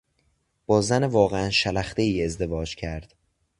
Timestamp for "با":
0.65-0.81